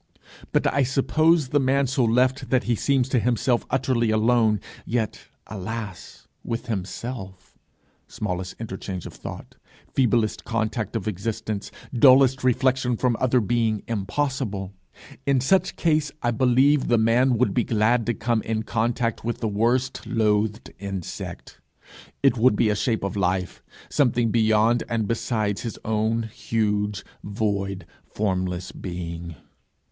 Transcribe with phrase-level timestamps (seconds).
[0.51, 5.25] But I suppose the man so left that he seems to himself utterly alone, yet,
[5.45, 6.27] alas!
[6.43, 7.55] with himself
[8.07, 9.57] smallest interchange of thought,
[9.93, 14.73] feeblest contact of existence, dullest reflection from other being, impossible:
[15.27, 19.23] in such evil case I believe the man would be glad to come in contact
[19.23, 21.59] with the worst loathed insect:
[22.23, 27.85] it would be a shape of life, something beyond and besides his own huge, void,
[28.03, 29.35] formless being!